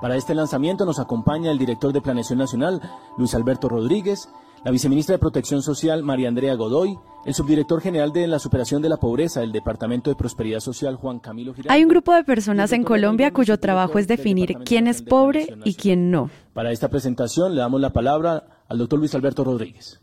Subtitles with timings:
[0.00, 2.80] Para este lanzamiento nos acompaña el director de Planeación Nacional,
[3.16, 4.28] Luis Alberto Rodríguez,
[4.62, 8.90] la viceministra de Protección Social, María Andrea Godoy, el subdirector general de la superación de
[8.90, 11.72] la pobreza del Departamento de Prosperidad Social, Juan Camilo Giraldo.
[11.72, 15.74] Hay un grupo de personas en Colombia cuyo trabajo es definir quién es pobre y
[15.74, 16.30] quién no.
[16.52, 20.00] Para esta presentación le damos la palabra al doctor Luis Alberto Rodríguez.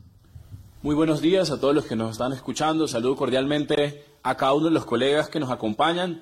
[0.82, 2.88] Muy buenos días a todos los que nos están escuchando.
[2.88, 6.22] Saludo cordialmente a cada uno de los colegas que nos acompañan.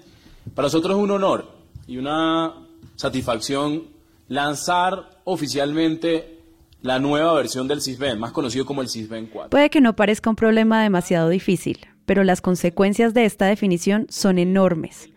[0.56, 1.48] Para nosotros es un honor
[1.88, 2.54] y una
[2.96, 3.88] satisfacción
[4.28, 6.40] lanzar oficialmente
[6.82, 9.50] la nueva versión del CISBEN, más conocido como el CISBEN 4.
[9.50, 14.40] Puede que no parezca un problema demasiado difícil, pero las consecuencias de esta definición son
[14.40, 15.10] enormes.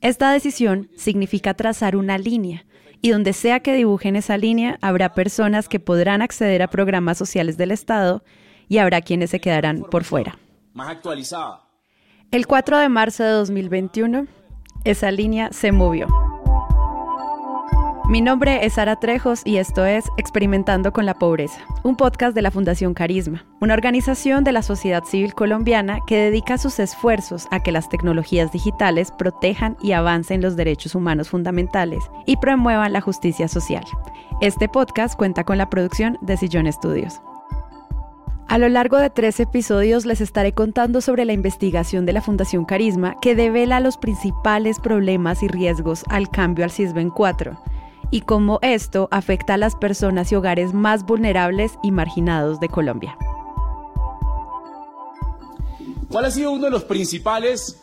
[0.00, 2.64] Esta decisión significa trazar una línea,
[3.02, 7.56] y donde sea que dibujen esa línea, habrá personas que podrán acceder a programas sociales
[7.56, 8.22] del Estado
[8.68, 10.38] y habrá quienes se quedarán por fuera.
[10.74, 11.62] Más actualizada.
[12.30, 14.26] El 4 de marzo de 2021,
[14.84, 16.29] esa línea se movió.
[18.10, 22.42] Mi nombre es Sara Trejos y esto es Experimentando con la Pobreza, un podcast de
[22.42, 27.62] la Fundación Carisma, una organización de la sociedad civil colombiana que dedica sus esfuerzos a
[27.62, 33.46] que las tecnologías digitales protejan y avancen los derechos humanos fundamentales y promuevan la justicia
[33.46, 33.84] social.
[34.40, 37.20] Este podcast cuenta con la producción de Sillón Estudios.
[38.48, 42.64] A lo largo de tres episodios les estaré contando sobre la investigación de la Fundación
[42.64, 47.56] Carisma que devela los principales problemas y riesgos al cambio al CISBEN 4
[48.10, 53.16] y cómo esto afecta a las personas y hogares más vulnerables y marginados de Colombia.
[56.08, 57.80] ¿Cuál ha sido uno de los principales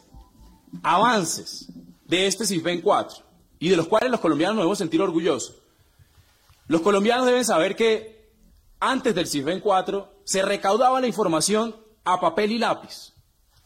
[0.84, 1.72] avances
[2.06, 3.24] de este CISBEN 4
[3.60, 5.56] y de los cuales los colombianos nos debemos sentir orgullosos?
[6.68, 8.30] Los colombianos deben saber que
[8.80, 13.14] antes del CISBEN 4 se recaudaba la información a papel y lápiz,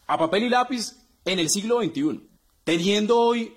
[0.06, 2.28] a papel y lápiz en el siglo XXI,
[2.64, 3.54] teniendo hoy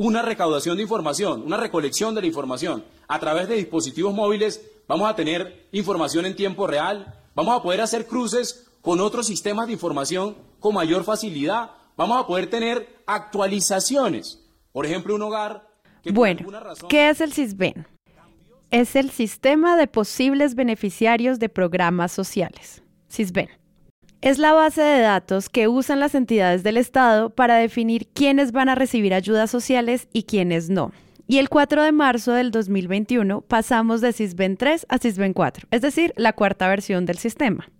[0.00, 2.82] una recaudación de información, una recolección de la información.
[3.06, 7.82] A través de dispositivos móviles vamos a tener información en tiempo real, vamos a poder
[7.82, 14.42] hacer cruces con otros sistemas de información con mayor facilidad, vamos a poder tener actualizaciones.
[14.72, 15.68] Por ejemplo, un hogar
[16.02, 16.48] que bueno,
[16.88, 17.86] ¿qué es el CISBEN?
[18.70, 23.50] Es el Sistema de Posibles Beneficiarios de Programas Sociales, CISBEN
[24.20, 28.68] es la base de datos que usan las entidades del Estado para definir quiénes van
[28.68, 30.92] a recibir ayudas sociales y quiénes no.
[31.26, 35.80] Y el 4 de marzo del 2021 pasamos de CISBEN 3 a CISBEN 4, es
[35.80, 37.70] decir, la cuarta versión del sistema.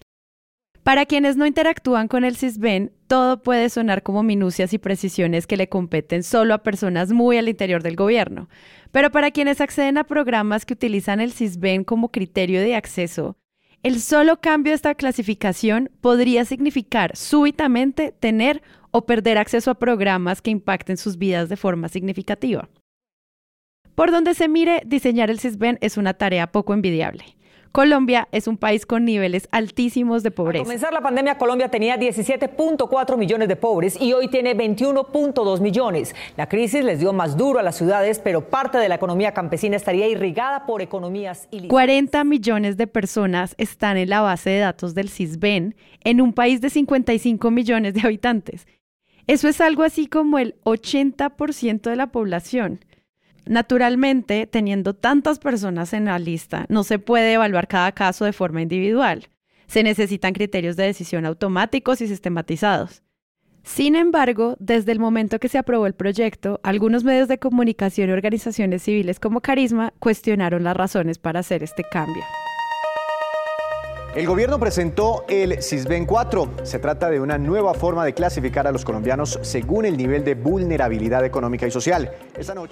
[0.82, 5.58] Para quienes no interactúan con el CISBEN, todo puede sonar como minucias y precisiones que
[5.58, 8.48] le competen solo a personas muy al interior del gobierno.
[8.90, 13.36] Pero para quienes acceden a programas que utilizan el CISBEN como criterio de acceso,
[13.82, 20.42] el solo cambio de esta clasificación podría significar súbitamente tener o perder acceso a programas
[20.42, 22.68] que impacten sus vidas de forma significativa.
[23.94, 27.24] Por donde se mire, diseñar el CISBEN es una tarea poco envidiable.
[27.72, 30.62] Colombia es un país con niveles altísimos de pobreza.
[30.62, 36.14] Al comenzar la pandemia, Colombia tenía 17.4 millones de pobres y hoy tiene 21.2 millones.
[36.36, 39.76] La crisis les dio más duro a las ciudades, pero parte de la economía campesina
[39.76, 41.70] estaría irrigada por economías ilícitas.
[41.70, 46.60] 40 millones de personas están en la base de datos del CISBEN en un país
[46.60, 48.66] de 55 millones de habitantes.
[49.28, 52.80] Eso es algo así como el 80% de la población.
[53.46, 58.62] Naturalmente, teniendo tantas personas en la lista, no se puede evaluar cada caso de forma
[58.62, 59.28] individual.
[59.66, 63.02] Se necesitan criterios de decisión automáticos y sistematizados.
[63.62, 68.12] Sin embargo, desde el momento que se aprobó el proyecto, algunos medios de comunicación y
[68.12, 72.22] organizaciones civiles como Carisma cuestionaron las razones para hacer este cambio.
[74.12, 76.50] El gobierno presentó el CISBEN 4.
[76.64, 80.34] Se trata de una nueva forma de clasificar a los colombianos según el nivel de
[80.34, 82.10] vulnerabilidad económica y social.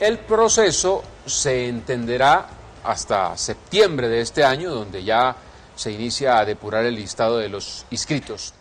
[0.00, 2.48] El proceso se entenderá
[2.82, 5.36] hasta septiembre de este año, donde ya
[5.76, 8.52] se inicia a depurar el listado de los inscritos.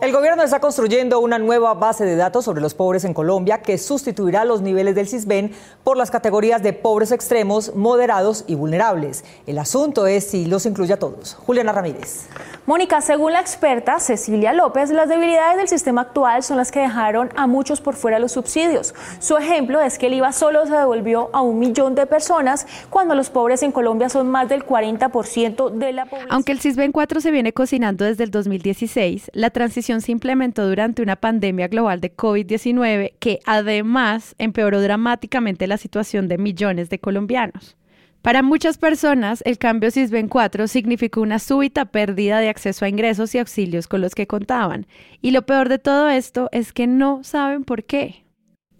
[0.00, 3.78] El gobierno está construyendo una nueva base de datos sobre los pobres en Colombia que
[3.78, 5.52] sustituirá los niveles del CISBEN
[5.84, 9.24] por las categorías de pobres extremos, moderados y vulnerables.
[9.46, 11.34] El asunto es si los incluye a todos.
[11.34, 12.28] Juliana Ramírez.
[12.66, 17.30] Mónica, según la experta Cecilia López, las debilidades del sistema actual son las que dejaron
[17.36, 18.94] a muchos por fuera los subsidios.
[19.18, 23.14] Su ejemplo es que el IVA solo se devolvió a un millón de personas cuando
[23.14, 26.28] los pobres en Colombia son más del 40% de la población.
[26.30, 31.02] Aunque el CISBEN 4 se viene cocinando desde el 2016, la transición se implementó durante
[31.02, 37.76] una pandemia global de COVID-19 que además empeoró dramáticamente la situación de millones de colombianos.
[38.22, 43.34] Para muchas personas, el cambio CISBEN 4 significó una súbita pérdida de acceso a ingresos
[43.34, 44.86] y auxilios con los que contaban.
[45.20, 48.24] Y lo peor de todo esto es que no saben por qué.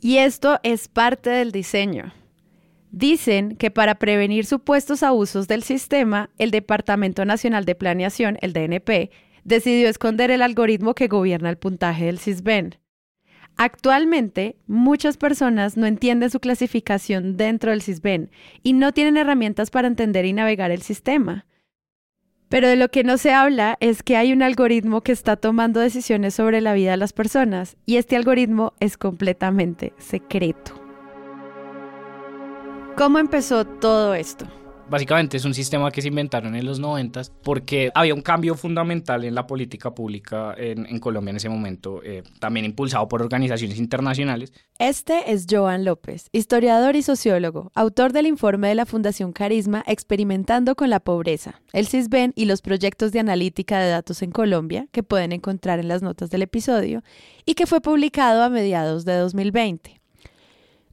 [0.00, 2.14] Y esto es parte del diseño.
[2.90, 9.10] Dicen que para prevenir supuestos abusos del sistema, el Departamento Nacional de Planeación, el DNP,
[9.44, 12.76] decidió esconder el algoritmo que gobierna el puntaje del CISBEN.
[13.56, 18.30] Actualmente, muchas personas no entienden su clasificación dentro del CISBEN
[18.62, 21.46] y no tienen herramientas para entender y navegar el sistema.
[22.48, 25.78] Pero de lo que no se habla es que hay un algoritmo que está tomando
[25.78, 30.72] decisiones sobre la vida de las personas y este algoritmo es completamente secreto.
[32.96, 34.46] ¿Cómo empezó todo esto?
[34.90, 39.24] Básicamente es un sistema que se inventaron en los 90 porque había un cambio fundamental
[39.24, 44.52] en la política pública en, Colombia en ese momento, eh, también impulsado por organizaciones internacionales.
[44.80, 50.74] Este es Joan López, historiador y sociólogo, autor del informe de la Fundación Carisma Experimentando
[50.74, 55.04] con la Pobreza, el CISBEN y los proyectos de analítica de datos en Colombia, que
[55.04, 57.04] pueden encontrar en las notas del episodio,
[57.46, 59.99] y que fue publicado a mediados de 2020.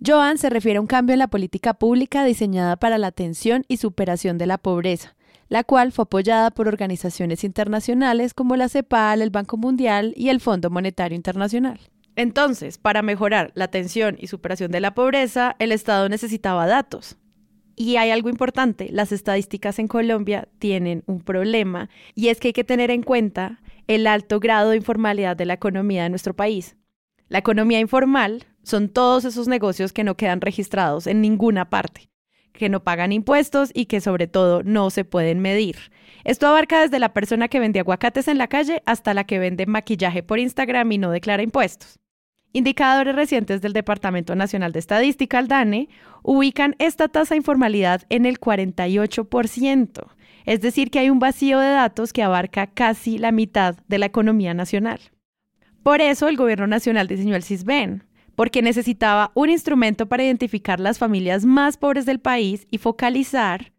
[0.05, 3.77] Joan se refiere a un cambio en la política pública diseñada para la atención y
[3.77, 5.15] superación de la pobreza,
[5.49, 10.39] la cual fue apoyada por organizaciones internacionales como la CEPAL, el Banco Mundial y el
[10.39, 11.79] Fondo Monetario Internacional.
[12.15, 17.17] Entonces, para mejorar la atención y superación de la pobreza, el Estado necesitaba datos.
[17.75, 22.53] Y hay algo importante, las estadísticas en Colombia tienen un problema, y es que hay
[22.53, 26.75] que tener en cuenta el alto grado de informalidad de la economía de nuestro país.
[27.29, 32.09] La economía informal son todos esos negocios que no quedan registrados en ninguna parte,
[32.51, 35.77] que no pagan impuestos y que sobre todo no se pueden medir.
[36.25, 39.65] Esto abarca desde la persona que vende aguacates en la calle hasta la que vende
[39.65, 41.97] maquillaje por Instagram y no declara impuestos.
[42.51, 45.89] Indicadores recientes del Departamento Nacional de Estadística, el DANE,
[46.23, 50.07] ubican esta tasa de informalidad en el 48%,
[50.45, 54.07] es decir, que hay un vacío de datos que abarca casi la mitad de la
[54.07, 54.99] economía nacional.
[55.83, 58.06] Por eso el Gobierno Nacional diseñó el CISBEN,
[58.37, 63.73] porque necesitaba un instrumento para identificar las familias más pobres del país y focalizar,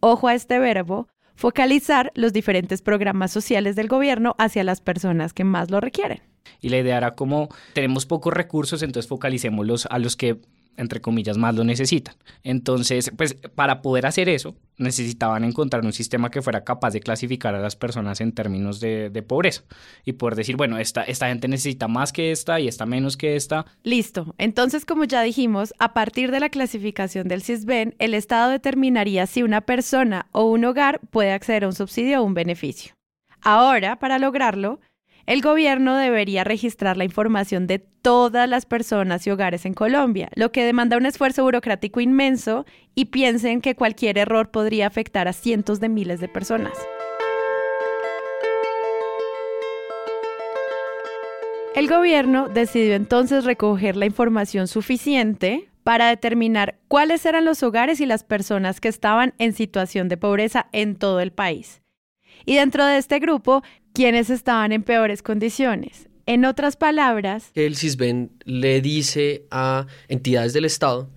[0.00, 5.44] ojo a este verbo, focalizar los diferentes programas sociales del gobierno hacia las personas que
[5.44, 6.20] más lo requieren.
[6.60, 10.40] Y la idea era como tenemos pocos recursos, entonces focalicémoslos a los que
[10.80, 12.14] entre comillas, más lo necesitan.
[12.42, 17.54] Entonces, pues para poder hacer eso, necesitaban encontrar un sistema que fuera capaz de clasificar
[17.54, 19.62] a las personas en términos de, pobreza
[20.04, 23.36] y poder decir, bueno, esta, esta gente necesita más que esta y esta menos que
[23.36, 23.66] esta.
[23.84, 24.34] Listo.
[24.38, 29.42] Entonces, como ya dijimos, a partir de la clasificación del CISBEN, el Estado determinaría si
[29.42, 32.94] una persona o un hogar puede acceder a un subsidio o un beneficio.
[33.42, 34.80] Ahora, para lograrlo,
[35.26, 40.52] el gobierno debería registrar la información de todas las personas y hogares en Colombia, lo
[40.52, 45.80] que demanda un esfuerzo burocrático inmenso y piensen que cualquier error podría afectar a cientos
[45.80, 46.72] de miles de personas.
[51.74, 58.06] El gobierno decidió entonces recoger la información suficiente para determinar cuáles eran los hogares y
[58.06, 61.80] las personas que estaban en situación de pobreza en todo el país.
[62.44, 66.08] Y dentro de este grupo quienes estaban en peores condiciones.
[66.26, 71.10] En otras palabras, el CISBEN le dice a entidades del Estado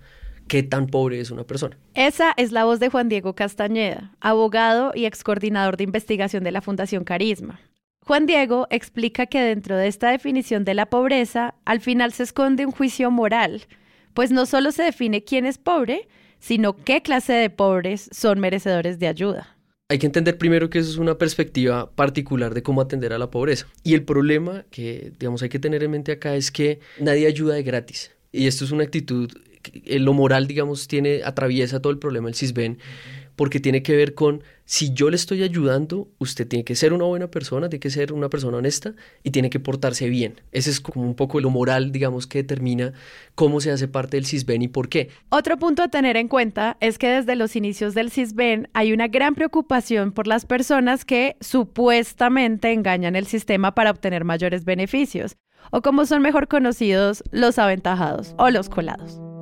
[0.48, 1.78] qué tan pobre es una persona.
[1.94, 6.50] Esa es la voz de Juan Diego Castañeda, abogado y ex coordinador de investigación de
[6.50, 7.60] la Fundación Carisma.
[8.00, 12.66] Juan Diego explica que dentro de esta definición de la pobreza, al final se esconde
[12.66, 13.62] un juicio moral,
[14.12, 18.98] pues no solo se define quién es pobre, sino qué clase de pobres son merecedores
[18.98, 19.53] de ayuda
[19.94, 23.30] hay que entender primero que eso es una perspectiva particular de cómo atender a la
[23.30, 23.68] pobreza.
[23.84, 27.54] Y el problema que, digamos, hay que tener en mente acá es que nadie ayuda
[27.54, 28.10] de gratis.
[28.32, 29.30] Y esto es una actitud,
[29.86, 32.78] lo moral, digamos, tiene, atraviesa todo el problema del CISBEN
[33.36, 37.04] porque tiene que ver con si yo le estoy ayudando, usted tiene que ser una
[37.04, 40.40] buena persona, tiene que ser una persona honesta y tiene que portarse bien.
[40.52, 42.92] Ese es como un poco lo moral, digamos, que determina
[43.34, 45.10] cómo se hace parte del CISBEN y por qué.
[45.28, 49.08] Otro punto a tener en cuenta es que desde los inicios del CISBEN hay una
[49.08, 55.36] gran preocupación por las personas que supuestamente engañan el sistema para obtener mayores beneficios,
[55.70, 59.33] o como son mejor conocidos, los aventajados o los colados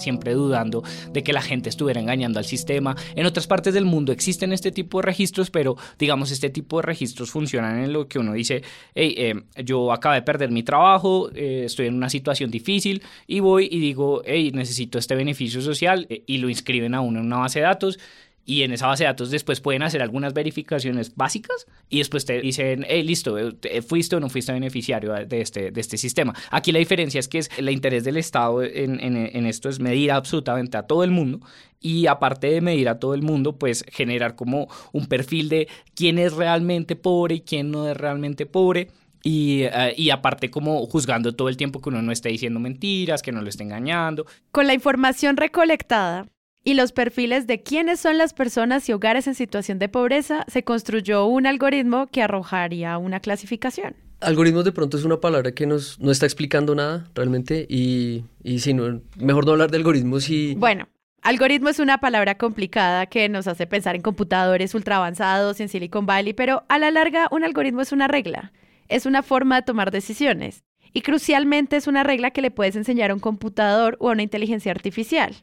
[0.00, 2.96] siempre dudando de que la gente estuviera engañando al sistema.
[3.14, 6.82] En otras partes del mundo existen este tipo de registros, pero digamos, este tipo de
[6.82, 8.62] registros funcionan en lo que uno dice,
[8.94, 13.40] hey, eh, yo acabo de perder mi trabajo, eh, estoy en una situación difícil y
[13.40, 17.26] voy y digo, hey, necesito este beneficio social eh, y lo inscriben a uno en
[17.26, 17.98] una base de datos
[18.44, 22.40] y en esa base de datos después pueden hacer algunas verificaciones básicas y después te
[22.40, 26.34] dicen, hey, listo, eh, fuiste o no fuiste beneficiario de este, de este sistema.
[26.50, 30.12] Aquí la diferencia es que es el interés del Estado en, en, esto es medir
[30.12, 31.40] absolutamente a todo el mundo
[31.80, 36.18] y aparte de medir a todo el mundo, pues generar como un perfil de quién
[36.18, 38.88] es realmente pobre y quién no es realmente pobre
[39.22, 43.22] Y, eh, y, aparte como juzgando todo el tiempo que uno no esté diciendo mentiras,
[43.22, 44.24] que no lo esté engañando.
[44.50, 46.26] Con la información recolectada
[46.64, 50.62] y los perfiles de quiénes son las personas y hogares en situación de pobreza, se
[50.62, 53.96] construyó un algoritmo que arrojaría una clasificación.
[54.20, 58.58] Algoritmos de pronto es una palabra que nos, no está explicando nada realmente y, y
[58.58, 60.54] si no, mejor no hablar de algoritmos y...
[60.56, 60.88] Bueno,
[61.22, 66.04] algoritmo es una palabra complicada que nos hace pensar en computadores ultra avanzados en Silicon
[66.04, 68.52] Valley, pero a la larga un algoritmo es una regla,
[68.88, 73.10] es una forma de tomar decisiones y crucialmente es una regla que le puedes enseñar
[73.10, 75.34] a un computador o a una inteligencia artificial.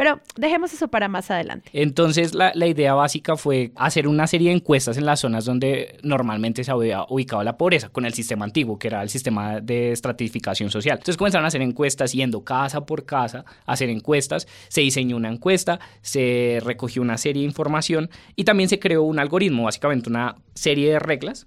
[0.00, 1.68] Pero dejemos eso para más adelante.
[1.74, 6.64] Entonces, la, idea básica fue hacer una serie de encuestas en las zonas donde normalmente
[6.64, 10.70] se había ubicado la pobreza, con el sistema antiguo, que era el sistema de estratificación
[10.70, 10.96] social.
[10.96, 14.48] Entonces comenzaron a hacer encuestas yendo casa por casa a hacer encuestas.
[14.68, 19.18] Se diseñó una encuesta, se recogió una serie de información y también se creó un
[19.18, 21.46] algoritmo, básicamente una serie de reglas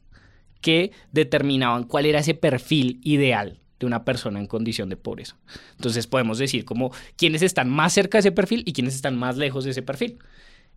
[0.62, 5.38] que determinaban cuál era ese perfil ideal de una persona en condición de pobreza.
[5.78, 9.38] Entonces podemos decir como quiénes están más cerca de ese perfil y quiénes están más
[9.38, 10.20] lejos de ese perfil.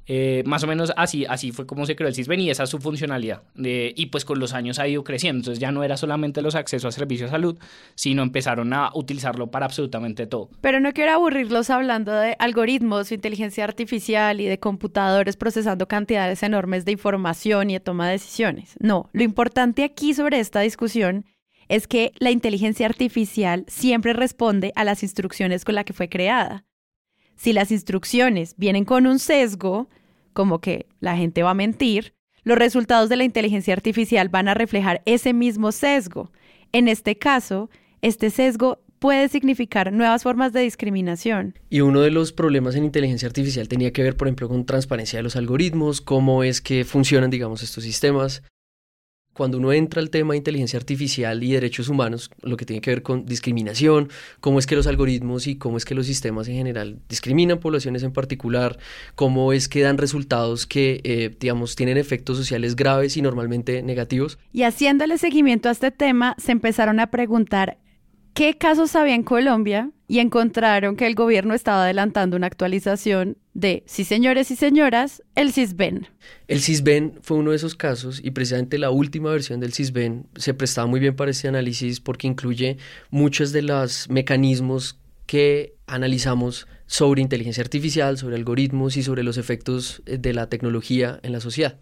[0.08, 2.70] Eh, más o menos así, así fue como se creó el CISBEN y esa es
[2.70, 3.42] su funcionalidad.
[3.56, 5.40] y pues con los años ha ido creciendo.
[5.40, 7.58] Entonces ya no era solamente los accesos a servicios de salud,
[7.94, 10.48] sino empezaron a utilizarlo para absolutamente todo.
[10.60, 16.84] Pero no quiero aburrirlos hablando de algoritmos, inteligencia artificial y de computadores procesando cantidades enormes
[16.84, 18.76] de información y de toma de decisiones.
[18.78, 21.24] No, lo importante aquí sobre esta discusión
[21.68, 26.64] es que la inteligencia artificial siempre responde a las instrucciones con las que fue creada.
[27.36, 29.88] Si las instrucciones vienen con un sesgo,
[30.32, 34.54] como que la gente va a mentir, los resultados de la inteligencia artificial van a
[34.54, 36.30] reflejar ese mismo sesgo.
[36.72, 37.70] En este caso,
[38.02, 41.58] este sesgo puede significar nuevas formas de discriminación.
[41.68, 45.18] Y uno de los problemas en inteligencia artificial tenía que ver, por ejemplo, con transparencia
[45.18, 48.42] de los algoritmos, cómo es que funcionan, digamos, estos sistemas
[49.36, 52.90] cuando uno entra al tema de inteligencia artificial y derechos humanos, lo que tiene que
[52.90, 54.08] ver con discriminación,
[54.40, 58.02] cómo es que los algoritmos y cómo es que los sistemas en general discriminan poblaciones
[58.02, 58.78] en particular,
[59.14, 64.38] cómo es que dan resultados que, eh, digamos, tienen efectos sociales graves y normalmente negativos.
[64.54, 67.76] Y haciéndole seguimiento a este tema, se empezaron a preguntar
[68.36, 73.82] qué casos había en Colombia y encontraron que el gobierno estaba adelantando una actualización de,
[73.86, 76.06] sí señores y señoras, el CISBEN.
[76.46, 80.52] El CISBEN fue uno de esos casos y precisamente la última versión del CISBEN se
[80.52, 82.76] prestaba muy bien para este análisis porque incluye
[83.08, 90.02] muchos de los mecanismos que analizamos sobre inteligencia artificial, sobre algoritmos y sobre los efectos
[90.04, 91.80] de la tecnología en la sociedad.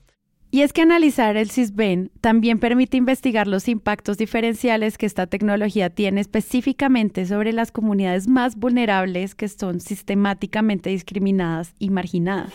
[0.55, 5.91] Y es que analizar el CISBEN también permite investigar los impactos diferenciales que esta tecnología
[5.91, 12.53] tiene específicamente sobre las comunidades más vulnerables que son sistemáticamente discriminadas y marginadas.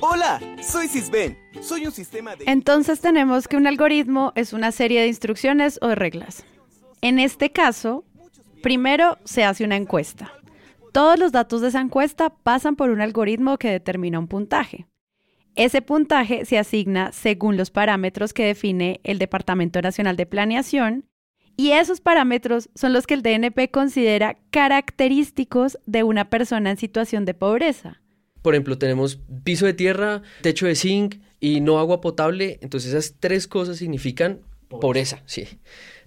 [0.00, 1.38] Hola, soy CISBEN.
[1.60, 2.46] Soy un sistema de...
[2.48, 6.44] Entonces tenemos que un algoritmo es una serie de instrucciones o de reglas.
[7.00, 8.04] En este caso,
[8.60, 10.32] primero se hace una encuesta.
[10.92, 14.88] Todos los datos de esa encuesta pasan por un algoritmo que determina un puntaje.
[15.56, 21.06] Ese puntaje se asigna según los parámetros que define el Departamento Nacional de Planeación
[21.56, 27.24] y esos parámetros son los que el DNP considera característicos de una persona en situación
[27.24, 28.02] de pobreza.
[28.42, 33.16] Por ejemplo, tenemos piso de tierra, techo de zinc y no agua potable, entonces esas
[33.18, 35.48] tres cosas significan pobreza, sí.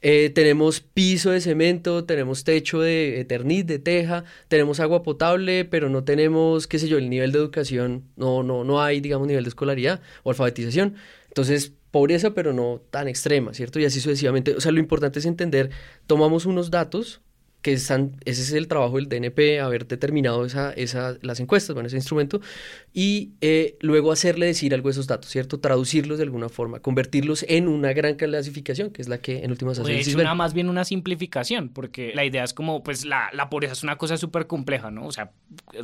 [0.01, 5.89] Eh, tenemos piso de cemento, tenemos techo de eternit, de teja, tenemos agua potable, pero
[5.89, 9.44] no tenemos, qué sé yo, el nivel de educación, no, no, no hay, digamos, nivel
[9.44, 10.96] de escolaridad o alfabetización.
[11.27, 13.79] Entonces, pobreza, pero no tan extrema, ¿cierto?
[13.79, 14.56] Y así sucesivamente.
[14.56, 15.72] O sea, lo importante es entender,
[16.08, 17.22] tomamos unos datos,
[17.62, 21.88] que están, ese es el trabajo del DNP, haber determinado esa, esa, las encuestas, bueno,
[21.88, 22.39] ese instrumento,
[22.94, 25.60] y eh, luego hacerle decir algo de esos datos, ¿cierto?
[25.60, 29.78] Traducirlos de alguna forma, convertirlos en una gran clasificación, que es la que en últimas
[29.78, 33.50] hace Es una, más bien una simplificación, porque la idea es como, pues la, la
[33.50, 35.06] pobreza es una cosa súper compleja, ¿no?
[35.06, 35.32] O sea,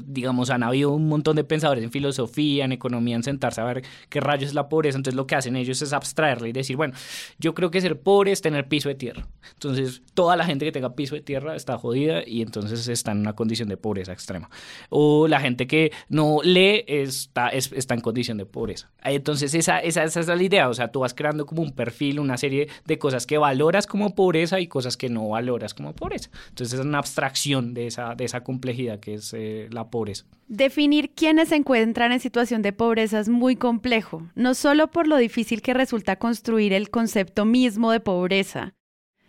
[0.02, 3.84] digamos, han habido un montón de pensadores en filosofía, en economía, en sentarse a ver
[4.08, 6.94] qué rayos es la pobreza, entonces lo que hacen ellos es abstraerla y decir, bueno,
[7.38, 9.28] yo creo que ser pobre es tener piso de tierra.
[9.54, 13.20] Entonces, toda la gente que tenga piso de tierra está jodida y entonces está en
[13.20, 14.50] una condición de pobreza extrema.
[14.90, 18.92] O la gente que no lee está, está en condición de pobreza.
[19.04, 22.20] Entonces esa, esa, esa es la idea, o sea, tú vas creando como un perfil,
[22.20, 26.30] una serie de cosas que valoras como pobreza y cosas que no valoras como pobreza.
[26.50, 30.26] Entonces es una abstracción de esa, de esa complejidad que es eh, la pobreza.
[30.48, 35.18] Definir quiénes se encuentran en situación de pobreza es muy complejo, no solo por lo
[35.18, 38.76] difícil que resulta construir el concepto mismo de pobreza,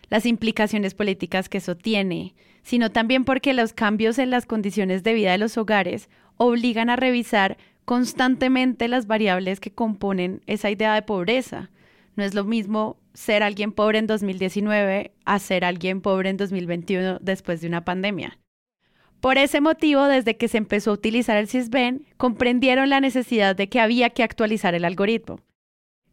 [0.09, 5.13] las implicaciones políticas que eso tiene, sino también porque los cambios en las condiciones de
[5.13, 11.01] vida de los hogares obligan a revisar constantemente las variables que componen esa idea de
[11.01, 11.71] pobreza.
[12.15, 17.19] No es lo mismo ser alguien pobre en 2019 a ser alguien pobre en 2021
[17.21, 18.37] después de una pandemia.
[19.21, 23.67] Por ese motivo, desde que se empezó a utilizar el CISBEN, comprendieron la necesidad de
[23.67, 25.39] que había que actualizar el algoritmo.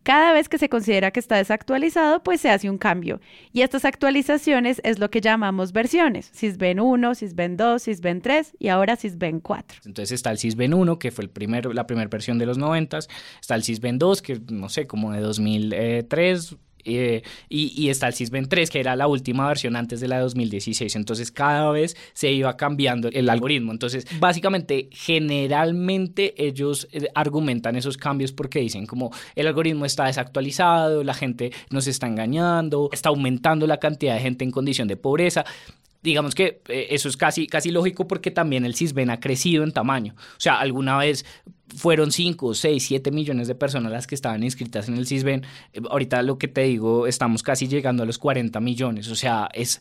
[0.04, 3.23] Cada vez que se considera que está desactualizado, pues se hace un cambio.
[3.54, 6.30] Y estas actualizaciones es lo que llamamos versiones.
[6.34, 9.80] SysBen 1, SysBen 2, SysBen 3 y ahora SysBen 4.
[9.87, 12.99] Entonces está el SysBen 1, que fue el primero, la primera versión de los 90.
[13.40, 18.49] Está el SysBen 2, que no sé, como de 2003 eh, y, está el Sysben
[18.49, 20.97] 3, que era la última versión antes de la de 2016.
[20.97, 23.73] Entonces, cada vez se iba cambiando el algoritmo.
[23.73, 31.05] Entonces, básicamente, generalmente ellos eh, argumentan esos cambios porque dicen como el algoritmo está desactualizado,
[31.05, 35.45] la gente nos está engañando, está aumentando la cantidad de gente en condición de pobreza
[36.04, 39.73] digamos que eh, eso es casi, casi lógico porque también el CISBEN ha crecido en
[39.73, 40.14] tamaño.
[40.16, 41.25] O sea, alguna vez
[41.75, 45.44] fueron 5, 6, 7 millones de personas las que estaban inscritas en el CISBEN.
[45.73, 49.08] Eh, ahorita lo que te digo, estamos casi llegando a los 40 millones.
[49.08, 49.80] O sea, es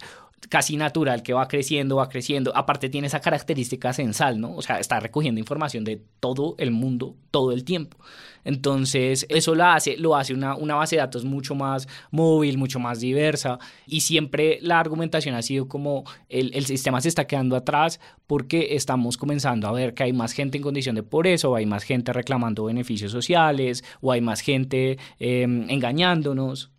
[0.50, 2.56] casi natural que va creciendo, va creciendo.
[2.56, 4.56] Aparte tiene esa característica censal, ¿no?
[4.56, 7.98] O sea, está recogiendo información de todo el mundo todo el tiempo.
[8.46, 12.80] Entonces, eso lo hace, lo hace una, una base de datos mucho más móvil, mucho
[12.80, 13.58] más diversa.
[13.88, 18.76] Y siempre la argumentación ha sido como el, el sistema se está quedando atrás porque
[18.76, 21.84] estamos comenzando a ver que hay más gente en condición de pobreza, o hay más
[21.84, 26.73] gente reclamando beneficios sociales, o hay más gente em, engañándonos.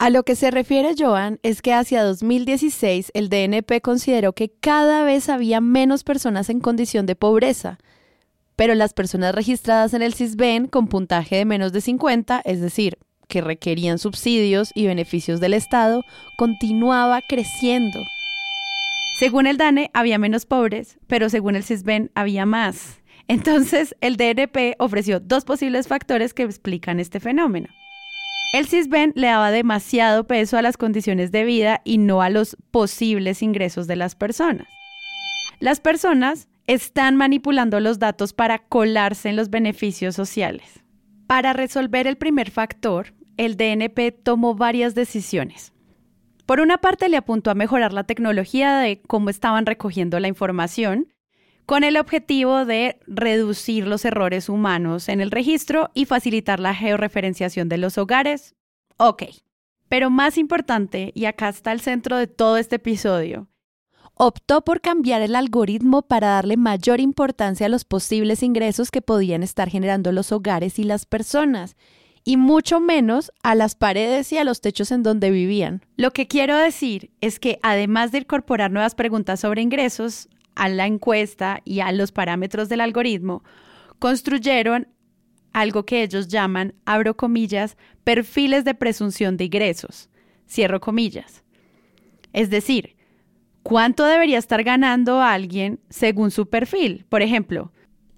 [0.00, 5.02] A lo que se refiere Joan es que hacia 2016 el DNP consideró que cada
[5.02, 7.78] vez había menos personas en condición de pobreza,
[8.54, 12.98] pero las personas registradas en el CISBEN con puntaje de menos de 50, es decir,
[13.26, 16.02] que requerían subsidios y beneficios del Estado,
[16.36, 17.98] continuaba creciendo.
[19.18, 23.00] Según el DANE había menos pobres, pero según el CISBEN había más.
[23.26, 27.68] Entonces, el DNP ofreció dos posibles factores que explican este fenómeno.
[28.52, 32.56] El CISBEN le daba demasiado peso a las condiciones de vida y no a los
[32.70, 34.66] posibles ingresos de las personas.
[35.60, 40.82] Las personas están manipulando los datos para colarse en los beneficios sociales.
[41.26, 45.74] Para resolver el primer factor, el DNP tomó varias decisiones.
[46.46, 51.12] Por una parte, le apuntó a mejorar la tecnología de cómo estaban recogiendo la información
[51.68, 57.68] con el objetivo de reducir los errores humanos en el registro y facilitar la georreferenciación
[57.68, 58.54] de los hogares.
[58.96, 59.24] Ok,
[59.86, 63.48] pero más importante, y acá está el centro de todo este episodio,
[64.14, 69.42] optó por cambiar el algoritmo para darle mayor importancia a los posibles ingresos que podían
[69.42, 71.76] estar generando los hogares y las personas,
[72.24, 75.84] y mucho menos a las paredes y a los techos en donde vivían.
[75.96, 80.86] Lo que quiero decir es que además de incorporar nuevas preguntas sobre ingresos, a la
[80.86, 83.44] encuesta y a los parámetros del algoritmo,
[84.00, 84.88] construyeron
[85.52, 90.10] algo que ellos llaman, abro comillas, perfiles de presunción de ingresos,
[90.48, 91.44] cierro comillas.
[92.32, 92.96] Es decir,
[93.62, 97.06] ¿cuánto debería estar ganando alguien según su perfil?
[97.08, 97.72] Por ejemplo,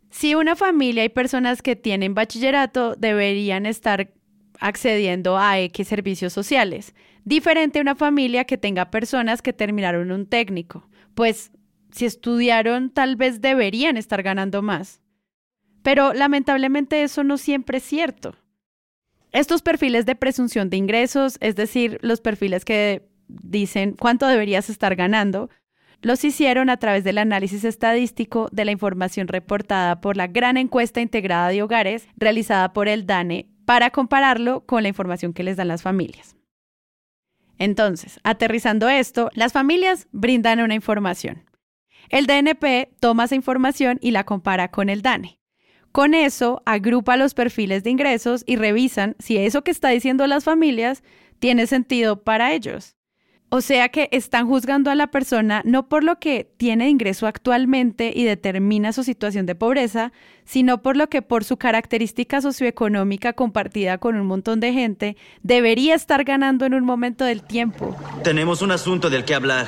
[0.08, 4.12] si una familia hay personas que tienen bachillerato, deberían estar
[4.60, 10.26] accediendo a X servicios sociales, diferente a una familia que tenga personas que terminaron un
[10.26, 10.88] técnico.
[11.14, 11.52] Pues
[11.92, 15.00] si estudiaron, tal vez deberían estar ganando más.
[15.82, 18.34] Pero lamentablemente eso no siempre es cierto.
[19.32, 24.96] Estos perfiles de presunción de ingresos, es decir, los perfiles que dicen cuánto deberías estar
[24.96, 25.50] ganando,
[26.02, 31.00] los hicieron a través del análisis estadístico de la información reportada por la gran encuesta
[31.00, 35.68] integrada de hogares realizada por el DANE para compararlo con la información que les dan
[35.68, 36.34] las familias.
[37.58, 41.44] Entonces, aterrizando esto, las familias brindan una información.
[42.10, 45.38] El DNP toma esa información y la compara con el DANE.
[45.92, 50.44] Con eso, agrupa los perfiles de ingresos y revisan si eso que está diciendo las
[50.44, 51.04] familias
[51.38, 52.96] tiene sentido para ellos.
[53.52, 58.12] O sea que están juzgando a la persona no por lo que tiene ingreso actualmente
[58.14, 60.12] y determina su situación de pobreza,
[60.44, 65.96] sino por lo que por su característica socioeconómica compartida con un montón de gente debería
[65.96, 67.96] estar ganando en un momento del tiempo.
[68.22, 69.66] Tenemos un asunto del que hablar.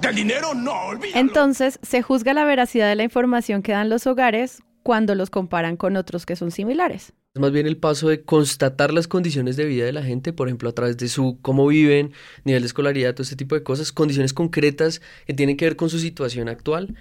[0.00, 4.62] Del dinero no, Entonces, se juzga la veracidad de la información que dan los hogares
[4.82, 7.12] cuando los comparan con otros que son similares.
[7.34, 10.48] Es más bien el paso de constatar las condiciones de vida de la gente, por
[10.48, 12.12] ejemplo, a través de su cómo viven,
[12.44, 15.90] nivel de escolaridad, todo este tipo de cosas, condiciones concretas que tienen que ver con
[15.90, 16.94] su situación actual,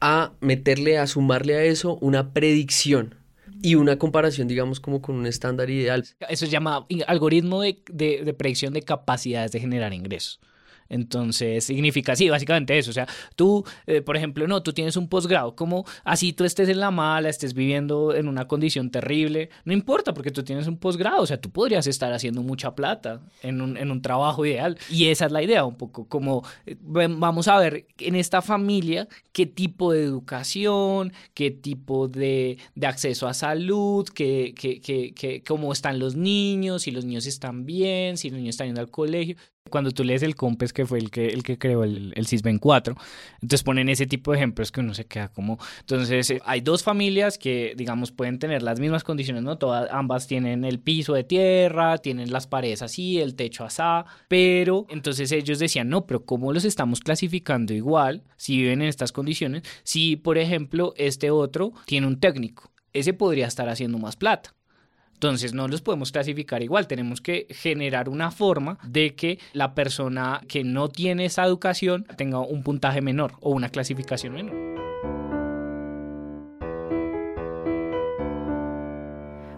[0.00, 3.14] a meterle, a sumarle a eso una predicción
[3.62, 6.04] y una comparación, digamos, como con un estándar ideal.
[6.28, 10.40] Eso se llama algoritmo de, de predicción de capacidades de generar ingresos.
[10.90, 12.90] Entonces, significa, sí, básicamente eso.
[12.90, 16.68] O sea, tú, eh, por ejemplo, no, tú tienes un posgrado, como así tú estés
[16.68, 20.76] en la mala, estés viviendo en una condición terrible, no importa porque tú tienes un
[20.76, 24.76] posgrado, o sea, tú podrías estar haciendo mucha plata en un, en un trabajo ideal.
[24.90, 29.06] Y esa es la idea, un poco como eh, vamos a ver en esta familia
[29.32, 35.72] qué tipo de educación, qué tipo de, de acceso a salud, qué, qué, qué, cómo
[35.72, 39.36] están los niños, si los niños están bien, si los niños están yendo al colegio
[39.70, 42.58] cuando tú lees el COMPES, que fue el que, el que creó el, el CISBEN
[42.58, 42.94] 4,
[43.34, 45.58] entonces ponen ese tipo de ejemplos que uno se queda como...
[45.80, 49.58] Entonces, eh, hay dos familias que, digamos, pueden tener las mismas condiciones, ¿no?
[49.58, 54.86] Todas, ambas tienen el piso de tierra, tienen las paredes así, el techo asá, pero
[54.90, 59.62] entonces ellos decían, no, pero ¿cómo los estamos clasificando igual si viven en estas condiciones?
[59.82, 64.54] Si, por ejemplo, este otro tiene un técnico, ese podría estar haciendo más plata.
[65.20, 70.40] Entonces no los podemos clasificar igual, tenemos que generar una forma de que la persona
[70.48, 74.56] que no tiene esa educación tenga un puntaje menor o una clasificación menor.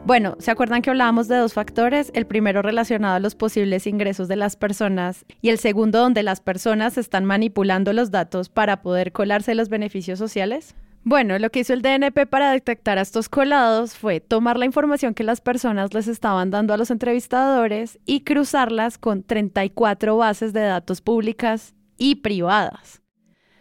[0.04, 2.10] Bueno, ¿se acuerdan que hablábamos de dos factores?
[2.12, 6.40] El primero relacionado a los posibles ingresos de las personas y el segundo donde las
[6.40, 10.74] personas están manipulando los datos para poder colarse los beneficios sociales.
[11.04, 15.14] Bueno, lo que hizo el DNP para detectar a estos colados fue tomar la información
[15.14, 20.60] que las personas les estaban dando a los entrevistadores y cruzarlas con 34 bases de
[20.60, 23.02] datos públicas y privadas.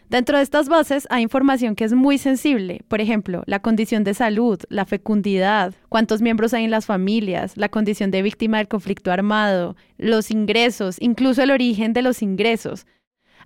[0.08, 4.14] Dentro de estas bases hay información que es muy sensible, por ejemplo, la condición de
[4.14, 9.12] salud, la fecundidad, cuántos miembros hay en las familias, la condición de víctima del conflicto
[9.12, 12.86] armado, los ingresos, incluso el origen de los ingresos,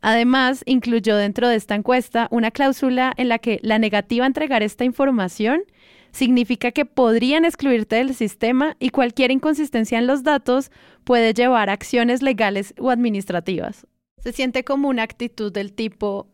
[0.07, 4.61] Además, incluyó dentro de esta encuesta una cláusula en la que la negativa a entregar
[4.61, 5.63] esta información
[6.11, 10.69] significa que podrían excluirte del sistema y cualquier inconsistencia en los datos
[11.05, 13.87] puede llevar a acciones legales o administrativas.
[14.19, 16.27] Se siente como una actitud del tipo,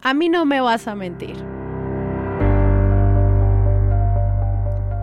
[0.00, 1.36] a mí no me vas a mentir.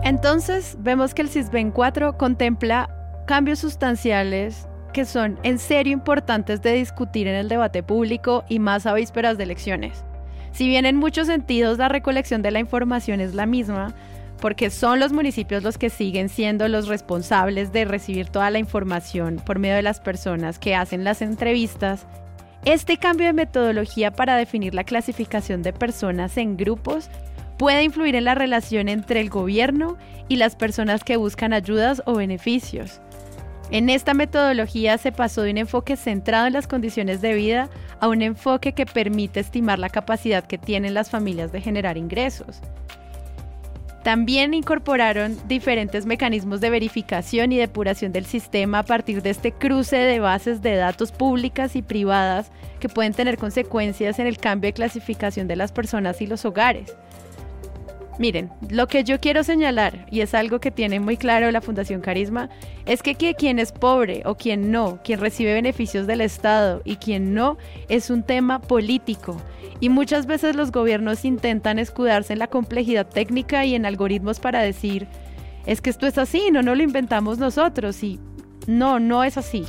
[0.02, 2.90] Entonces, vemos que el CISBEN 4 contempla
[3.28, 4.67] cambios sustanciales
[5.04, 9.44] son en serio importantes de discutir en el debate público y más a vísperas de
[9.44, 10.04] elecciones.
[10.52, 13.94] Si bien en muchos sentidos la recolección de la información es la misma,
[14.40, 19.40] porque son los municipios los que siguen siendo los responsables de recibir toda la información
[19.44, 22.06] por medio de las personas que hacen las entrevistas,
[22.64, 27.08] este cambio de metodología para definir la clasificación de personas en grupos
[27.56, 29.96] puede influir en la relación entre el gobierno
[30.28, 33.00] y las personas que buscan ayudas o beneficios.
[33.70, 37.68] En esta metodología se pasó de un enfoque centrado en las condiciones de vida
[38.00, 42.62] a un enfoque que permite estimar la capacidad que tienen las familias de generar ingresos.
[44.02, 49.96] También incorporaron diferentes mecanismos de verificación y depuración del sistema a partir de este cruce
[49.96, 52.50] de bases de datos públicas y privadas
[52.80, 56.96] que pueden tener consecuencias en el cambio de clasificación de las personas y los hogares.
[58.18, 62.00] Miren, lo que yo quiero señalar, y es algo que tiene muy claro la Fundación
[62.00, 62.50] Carisma,
[62.84, 67.32] es que, quien es pobre o quien no, quien recibe beneficios del Estado y quien
[67.32, 69.40] no, es un tema político.
[69.78, 74.62] Y muchas veces los gobiernos intentan escudarse en la complejidad técnica y en algoritmos para
[74.62, 75.06] decir,
[75.66, 78.02] es que esto es así, no, no lo inventamos nosotros.
[78.02, 78.18] Y
[78.66, 79.64] no, no es así.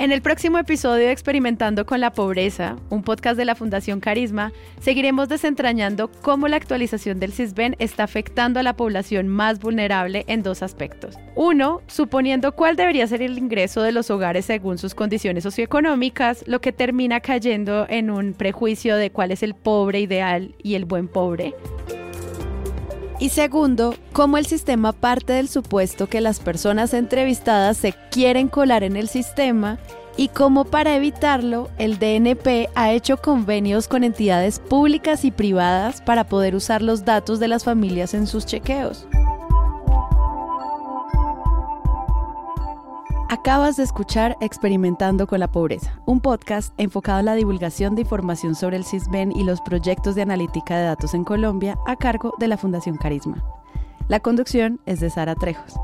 [0.00, 4.50] En el próximo episodio de Experimentando con la Pobreza, un podcast de la Fundación Carisma,
[4.80, 10.42] seguiremos desentrañando cómo la actualización del CISBEN está afectando a la población más vulnerable en
[10.42, 11.18] dos aspectos.
[11.36, 16.62] Uno, suponiendo cuál debería ser el ingreso de los hogares según sus condiciones socioeconómicas, lo
[16.62, 21.08] que termina cayendo en un prejuicio de cuál es el pobre ideal y el buen
[21.08, 21.54] pobre.
[23.20, 28.82] Y segundo, cómo el sistema parte del supuesto que las personas entrevistadas se quieren colar
[28.82, 29.78] en el sistema
[30.16, 36.24] y cómo para evitarlo el DNP ha hecho convenios con entidades públicas y privadas para
[36.24, 39.06] poder usar los datos de las familias en sus chequeos.
[43.32, 48.56] Acabas de escuchar Experimentando con la Pobreza, un podcast enfocado en la divulgación de información
[48.56, 52.48] sobre el CISBEN y los proyectos de analítica de datos en Colombia a cargo de
[52.48, 53.44] la Fundación Carisma.
[54.08, 55.74] La conducción es de Sara Trejos.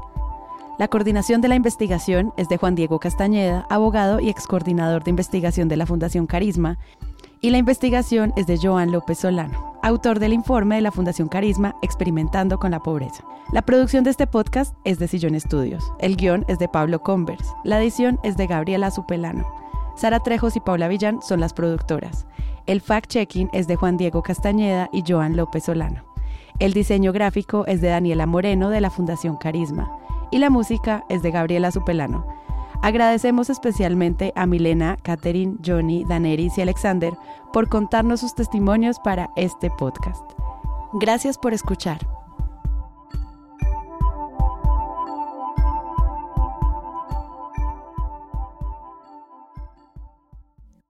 [0.81, 5.69] La coordinación de la investigación es de Juan Diego Castañeda, abogado y excoordinador de investigación
[5.69, 6.79] de la Fundación Carisma,
[7.41, 11.77] y la investigación es de Joan López Solano, autor del informe de la Fundación Carisma
[11.81, 13.23] Experimentando con la Pobreza.
[13.53, 15.93] La producción de este podcast es de Sillón Estudios.
[16.01, 17.55] El guion es de Pablo Convers.
[17.63, 19.47] La edición es de Gabriela Supelano.
[19.95, 22.27] Sara Trejos y Paula Villán son las productoras.
[22.67, 26.03] El fact-checking es de Juan Diego Castañeda y Joan López Solano.
[26.59, 29.89] El diseño gráfico es de Daniela Moreno de la Fundación Carisma.
[30.33, 32.27] Y la música es de Gabriela Supelano.
[32.87, 37.15] Agradecemos especialmente a Milena, Catherine, Johnny, Daneris y Alexander
[37.53, 40.23] por contarnos sus testimonios para este podcast.
[40.93, 42.16] Gracias por escuchar.